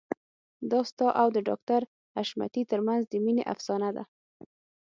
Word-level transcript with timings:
دا 0.71 0.79
ستا 0.89 1.07
او 1.21 1.27
د 1.35 1.37
ډاکټر 1.47 1.81
حشمتي 2.15 2.63
ترمنځ 2.71 3.03
د 3.07 3.13
مينې 3.25 3.43
افسانه 3.53 3.89
ده 3.95 4.03